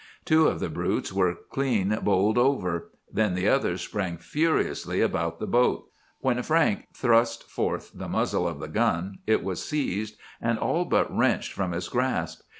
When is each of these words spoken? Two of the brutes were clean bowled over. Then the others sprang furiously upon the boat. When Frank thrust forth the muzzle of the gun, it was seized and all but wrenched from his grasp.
Two 0.25 0.47
of 0.47 0.59
the 0.59 0.67
brutes 0.69 1.13
were 1.13 1.37
clean 1.51 1.95
bowled 2.01 2.35
over. 2.39 2.89
Then 3.13 3.35
the 3.35 3.47
others 3.47 3.81
sprang 3.83 4.17
furiously 4.17 4.99
upon 4.99 5.33
the 5.39 5.45
boat. 5.45 5.91
When 6.21 6.41
Frank 6.41 6.87
thrust 6.95 7.43
forth 7.43 7.91
the 7.93 8.07
muzzle 8.07 8.47
of 8.47 8.59
the 8.59 8.67
gun, 8.67 9.19
it 9.27 9.43
was 9.43 9.63
seized 9.63 10.17
and 10.41 10.57
all 10.57 10.85
but 10.85 11.15
wrenched 11.15 11.53
from 11.53 11.71
his 11.71 11.87
grasp. 11.87 12.41